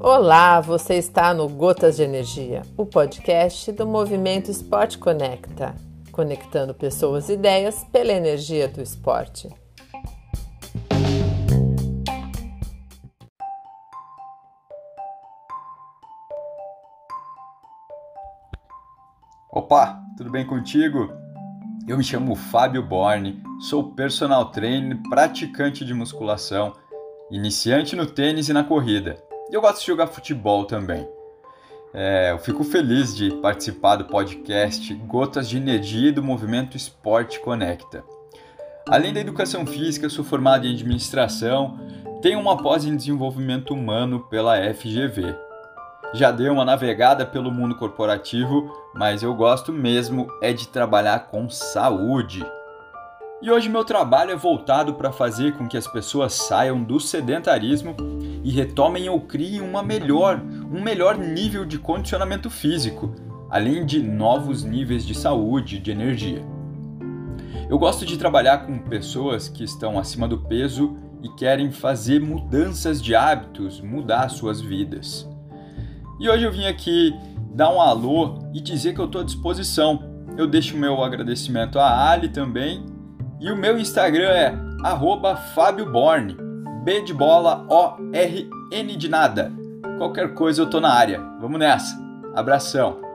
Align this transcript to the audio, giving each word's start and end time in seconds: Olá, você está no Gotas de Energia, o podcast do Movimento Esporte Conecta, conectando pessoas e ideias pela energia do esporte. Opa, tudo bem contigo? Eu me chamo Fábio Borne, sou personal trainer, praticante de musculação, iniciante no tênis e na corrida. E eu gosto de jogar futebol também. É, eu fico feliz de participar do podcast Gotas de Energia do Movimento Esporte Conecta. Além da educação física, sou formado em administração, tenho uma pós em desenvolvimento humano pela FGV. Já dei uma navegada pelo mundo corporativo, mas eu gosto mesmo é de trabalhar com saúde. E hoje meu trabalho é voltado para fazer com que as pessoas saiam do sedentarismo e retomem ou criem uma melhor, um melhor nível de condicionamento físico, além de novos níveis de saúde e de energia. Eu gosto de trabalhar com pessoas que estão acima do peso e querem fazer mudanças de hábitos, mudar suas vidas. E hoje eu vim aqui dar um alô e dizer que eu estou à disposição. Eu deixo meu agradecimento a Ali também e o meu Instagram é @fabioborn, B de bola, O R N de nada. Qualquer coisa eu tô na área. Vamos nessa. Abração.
Olá, 0.00 0.60
você 0.60 0.94
está 0.94 1.34
no 1.34 1.48
Gotas 1.48 1.96
de 1.96 2.02
Energia, 2.02 2.62
o 2.76 2.86
podcast 2.86 3.72
do 3.72 3.86
Movimento 3.86 4.50
Esporte 4.50 4.98
Conecta, 4.98 5.74
conectando 6.12 6.72
pessoas 6.72 7.28
e 7.28 7.34
ideias 7.34 7.84
pela 7.92 8.12
energia 8.12 8.68
do 8.68 8.80
esporte. 8.80 9.48
Opa, 19.50 20.00
tudo 20.16 20.30
bem 20.30 20.46
contigo? 20.46 21.10
Eu 21.88 21.98
me 21.98 22.04
chamo 22.04 22.34
Fábio 22.34 22.82
Borne, 22.82 23.42
sou 23.58 23.92
personal 23.92 24.46
trainer, 24.46 24.98
praticante 25.08 25.84
de 25.84 25.94
musculação, 25.94 26.72
iniciante 27.30 27.96
no 27.96 28.06
tênis 28.06 28.48
e 28.48 28.52
na 28.52 28.62
corrida. 28.62 29.16
E 29.50 29.54
eu 29.54 29.60
gosto 29.60 29.80
de 29.80 29.86
jogar 29.86 30.08
futebol 30.08 30.64
também. 30.64 31.08
É, 31.94 32.32
eu 32.32 32.38
fico 32.38 32.62
feliz 32.62 33.16
de 33.16 33.30
participar 33.36 33.96
do 33.96 34.04
podcast 34.04 34.92
Gotas 34.94 35.48
de 35.48 35.56
Energia 35.56 36.12
do 36.12 36.22
Movimento 36.22 36.76
Esporte 36.76 37.40
Conecta. 37.40 38.04
Além 38.88 39.12
da 39.12 39.20
educação 39.20 39.66
física, 39.66 40.08
sou 40.08 40.24
formado 40.24 40.66
em 40.66 40.74
administração, 40.74 41.78
tenho 42.20 42.38
uma 42.38 42.56
pós 42.56 42.84
em 42.84 42.96
desenvolvimento 42.96 43.72
humano 43.72 44.20
pela 44.28 44.56
FGV. 44.74 45.34
Já 46.12 46.30
dei 46.30 46.48
uma 46.48 46.64
navegada 46.64 47.26
pelo 47.26 47.50
mundo 47.50 47.76
corporativo, 47.76 48.70
mas 48.94 49.22
eu 49.22 49.34
gosto 49.34 49.72
mesmo 49.72 50.28
é 50.40 50.52
de 50.52 50.68
trabalhar 50.68 51.26
com 51.28 51.48
saúde. 51.48 52.46
E 53.42 53.50
hoje 53.50 53.68
meu 53.68 53.84
trabalho 53.84 54.30
é 54.30 54.36
voltado 54.36 54.94
para 54.94 55.12
fazer 55.12 55.52
com 55.52 55.68
que 55.68 55.76
as 55.76 55.86
pessoas 55.86 56.32
saiam 56.32 56.82
do 56.82 56.98
sedentarismo 56.98 57.94
e 58.42 58.50
retomem 58.50 59.10
ou 59.10 59.20
criem 59.20 59.60
uma 59.60 59.82
melhor, 59.82 60.40
um 60.72 60.80
melhor 60.80 61.18
nível 61.18 61.66
de 61.66 61.78
condicionamento 61.78 62.48
físico, 62.48 63.14
além 63.50 63.84
de 63.84 64.02
novos 64.02 64.64
níveis 64.64 65.04
de 65.04 65.14
saúde 65.14 65.76
e 65.76 65.78
de 65.78 65.90
energia. 65.90 66.42
Eu 67.68 67.78
gosto 67.78 68.06
de 68.06 68.16
trabalhar 68.16 68.64
com 68.64 68.78
pessoas 68.78 69.50
que 69.50 69.62
estão 69.62 69.98
acima 69.98 70.26
do 70.26 70.38
peso 70.38 70.96
e 71.22 71.28
querem 71.28 71.70
fazer 71.70 72.22
mudanças 72.22 73.02
de 73.02 73.14
hábitos, 73.14 73.82
mudar 73.82 74.30
suas 74.30 74.62
vidas. 74.62 75.28
E 76.18 76.26
hoje 76.26 76.44
eu 76.44 76.52
vim 76.52 76.64
aqui 76.64 77.14
dar 77.52 77.70
um 77.70 77.82
alô 77.82 78.38
e 78.54 78.62
dizer 78.62 78.94
que 78.94 79.00
eu 79.00 79.04
estou 79.04 79.20
à 79.20 79.24
disposição. 79.24 80.02
Eu 80.38 80.46
deixo 80.46 80.76
meu 80.76 81.04
agradecimento 81.04 81.78
a 81.78 82.10
Ali 82.10 82.30
também 82.30 82.95
e 83.40 83.50
o 83.50 83.56
meu 83.56 83.78
Instagram 83.78 84.30
é 84.30 84.54
@fabioborn, 85.54 86.36
B 86.84 87.02
de 87.02 87.12
bola, 87.12 87.66
O 87.68 87.96
R 88.12 88.48
N 88.72 88.96
de 88.96 89.08
nada. 89.08 89.52
Qualquer 89.98 90.34
coisa 90.34 90.62
eu 90.62 90.70
tô 90.70 90.80
na 90.80 90.92
área. 90.92 91.20
Vamos 91.40 91.58
nessa. 91.58 91.96
Abração. 92.34 93.05